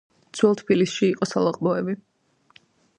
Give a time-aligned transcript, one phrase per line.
[0.37, 1.97] ძველ თბილისში იყო სალაყბოები